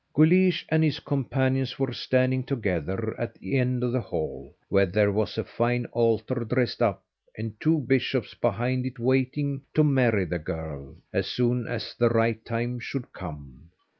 Guleesh 0.15 0.65
and 0.69 0.83
his 0.83 0.99
companions 0.99 1.77
were 1.77 1.93
standing 1.93 2.43
together 2.43 3.13
at 3.21 3.35
the 3.35 3.55
head 3.57 3.83
of 3.83 3.91
the 3.91 4.01
hall, 4.01 4.55
where 4.67 4.87
there 4.87 5.11
was 5.11 5.37
a 5.37 5.43
fine 5.43 5.85
altar 5.91 6.43
dressed 6.43 6.81
up, 6.81 7.03
and 7.37 7.53
two 7.59 7.77
bishops 7.81 8.33
behind 8.33 8.87
it 8.87 8.97
waiting 8.97 9.61
to 9.75 9.83
marry 9.83 10.25
the 10.25 10.39
girl, 10.39 10.95
as 11.13 11.27
soon 11.27 11.67
as 11.67 11.93
the 11.99 12.09
right 12.09 12.43
time 12.43 12.79
should 12.79 13.13
come. 13.13 13.69